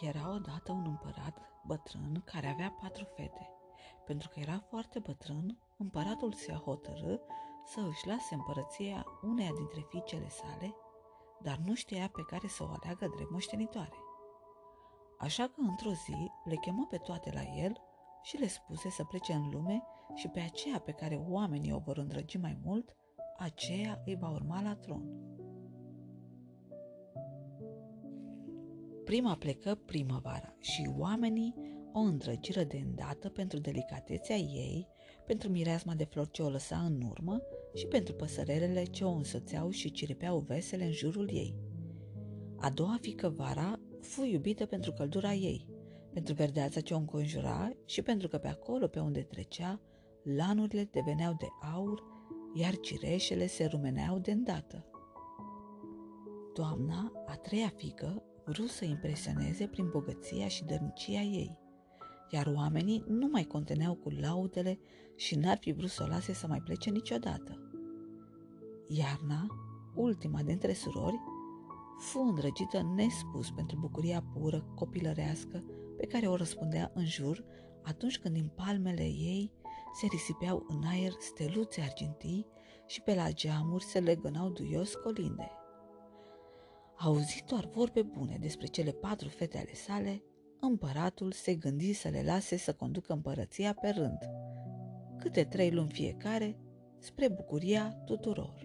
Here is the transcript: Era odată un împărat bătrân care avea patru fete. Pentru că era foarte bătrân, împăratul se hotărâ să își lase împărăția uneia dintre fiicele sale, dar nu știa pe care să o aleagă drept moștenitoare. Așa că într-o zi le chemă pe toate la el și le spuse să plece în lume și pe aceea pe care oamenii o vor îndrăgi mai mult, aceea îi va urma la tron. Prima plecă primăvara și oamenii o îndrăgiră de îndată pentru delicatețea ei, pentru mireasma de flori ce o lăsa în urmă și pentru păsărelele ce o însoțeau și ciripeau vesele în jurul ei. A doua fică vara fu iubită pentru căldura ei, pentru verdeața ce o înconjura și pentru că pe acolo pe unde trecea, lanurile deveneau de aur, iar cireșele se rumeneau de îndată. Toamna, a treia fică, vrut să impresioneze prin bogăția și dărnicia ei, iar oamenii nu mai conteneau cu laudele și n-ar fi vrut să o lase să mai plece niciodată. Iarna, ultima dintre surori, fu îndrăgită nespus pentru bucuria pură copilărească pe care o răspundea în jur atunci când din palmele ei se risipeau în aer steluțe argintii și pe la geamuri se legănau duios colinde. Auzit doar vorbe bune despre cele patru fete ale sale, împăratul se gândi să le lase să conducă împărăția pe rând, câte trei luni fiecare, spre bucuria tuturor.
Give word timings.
Era 0.00 0.32
odată 0.34 0.72
un 0.72 0.84
împărat 0.86 1.38
bătrân 1.66 2.22
care 2.24 2.46
avea 2.46 2.76
patru 2.80 3.04
fete. 3.04 3.50
Pentru 4.06 4.28
că 4.28 4.40
era 4.40 4.58
foarte 4.68 4.98
bătrân, 4.98 5.58
împăratul 5.76 6.32
se 6.32 6.52
hotărâ 6.52 7.16
să 7.64 7.80
își 7.88 8.06
lase 8.06 8.34
împărăția 8.34 9.06
uneia 9.22 9.50
dintre 9.56 9.86
fiicele 9.88 10.28
sale, 10.28 10.74
dar 11.42 11.56
nu 11.56 11.74
știa 11.74 12.08
pe 12.08 12.22
care 12.22 12.48
să 12.48 12.62
o 12.62 12.66
aleagă 12.66 13.06
drept 13.14 13.30
moștenitoare. 13.30 13.96
Așa 15.18 15.44
că 15.46 15.60
într-o 15.60 15.92
zi 15.92 16.30
le 16.44 16.56
chemă 16.56 16.86
pe 16.90 16.96
toate 16.96 17.30
la 17.32 17.42
el 17.42 17.80
și 18.22 18.36
le 18.36 18.46
spuse 18.46 18.88
să 18.88 19.04
plece 19.04 19.32
în 19.32 19.50
lume 19.50 19.82
și 20.14 20.28
pe 20.28 20.40
aceea 20.40 20.78
pe 20.78 20.92
care 20.92 21.24
oamenii 21.28 21.72
o 21.72 21.78
vor 21.78 21.96
îndrăgi 21.96 22.38
mai 22.38 22.58
mult, 22.64 22.96
aceea 23.38 24.02
îi 24.04 24.16
va 24.16 24.30
urma 24.30 24.62
la 24.62 24.74
tron. 24.74 25.02
Prima 29.12 29.36
plecă 29.36 29.74
primăvara 29.74 30.54
și 30.60 30.90
oamenii 30.98 31.54
o 31.92 31.98
îndrăgiră 31.98 32.62
de 32.62 32.76
îndată 32.76 33.28
pentru 33.28 33.58
delicatețea 33.58 34.36
ei, 34.36 34.88
pentru 35.26 35.48
mireasma 35.48 35.94
de 35.94 36.04
flori 36.04 36.30
ce 36.30 36.42
o 36.42 36.48
lăsa 36.48 36.76
în 36.76 37.02
urmă 37.10 37.40
și 37.74 37.86
pentru 37.86 38.14
păsărelele 38.14 38.84
ce 38.84 39.04
o 39.04 39.10
însoțeau 39.10 39.70
și 39.70 39.90
ciripeau 39.90 40.38
vesele 40.38 40.84
în 40.84 40.92
jurul 40.92 41.28
ei. 41.32 41.54
A 42.56 42.70
doua 42.70 42.98
fică 43.00 43.28
vara 43.28 43.80
fu 44.00 44.24
iubită 44.24 44.66
pentru 44.66 44.92
căldura 44.92 45.32
ei, 45.32 45.66
pentru 46.12 46.34
verdeața 46.34 46.80
ce 46.80 46.94
o 46.94 46.98
înconjura 46.98 47.70
și 47.84 48.02
pentru 48.02 48.28
că 48.28 48.38
pe 48.38 48.48
acolo 48.48 48.86
pe 48.86 48.98
unde 48.98 49.20
trecea, 49.20 49.80
lanurile 50.22 50.88
deveneau 50.92 51.36
de 51.38 51.46
aur, 51.74 52.02
iar 52.54 52.76
cireșele 52.76 53.46
se 53.46 53.64
rumeneau 53.64 54.18
de 54.18 54.30
îndată. 54.30 54.86
Toamna, 56.52 57.12
a 57.26 57.36
treia 57.36 57.72
fică, 57.76 58.22
vrut 58.52 58.68
să 58.68 58.84
impresioneze 58.84 59.66
prin 59.66 59.88
bogăția 59.88 60.48
și 60.48 60.64
dărnicia 60.64 61.20
ei, 61.20 61.58
iar 62.30 62.46
oamenii 62.46 63.04
nu 63.08 63.26
mai 63.26 63.44
conteneau 63.44 63.94
cu 63.94 64.10
laudele 64.10 64.78
și 65.16 65.34
n-ar 65.34 65.58
fi 65.60 65.72
vrut 65.72 65.90
să 65.90 66.02
o 66.02 66.10
lase 66.10 66.32
să 66.32 66.46
mai 66.46 66.60
plece 66.60 66.90
niciodată. 66.90 67.70
Iarna, 68.88 69.46
ultima 69.94 70.42
dintre 70.42 70.72
surori, 70.72 71.20
fu 71.98 72.18
îndrăgită 72.18 72.92
nespus 72.94 73.50
pentru 73.50 73.76
bucuria 73.80 74.24
pură 74.32 74.72
copilărească 74.74 75.64
pe 75.96 76.06
care 76.06 76.26
o 76.26 76.36
răspundea 76.36 76.90
în 76.94 77.04
jur 77.04 77.44
atunci 77.82 78.18
când 78.18 78.34
din 78.34 78.52
palmele 78.56 79.04
ei 79.04 79.52
se 79.94 80.06
risipeau 80.10 80.66
în 80.68 80.82
aer 80.86 81.12
steluțe 81.18 81.80
argintii 81.80 82.46
și 82.86 83.00
pe 83.00 83.14
la 83.14 83.30
geamuri 83.30 83.84
se 83.84 84.00
legănau 84.00 84.50
duios 84.50 84.94
colinde. 84.94 85.50
Auzit 87.04 87.44
doar 87.46 87.64
vorbe 87.66 88.02
bune 88.02 88.36
despre 88.40 88.66
cele 88.66 88.90
patru 88.90 89.28
fete 89.28 89.58
ale 89.58 89.74
sale, 89.74 90.22
împăratul 90.60 91.32
se 91.32 91.54
gândi 91.54 91.92
să 91.92 92.08
le 92.08 92.22
lase 92.22 92.56
să 92.56 92.72
conducă 92.72 93.12
împărăția 93.12 93.74
pe 93.80 93.88
rând, 93.88 94.18
câte 95.18 95.44
trei 95.44 95.70
luni 95.70 95.90
fiecare, 95.92 96.56
spre 96.98 97.28
bucuria 97.28 98.02
tuturor. 98.04 98.61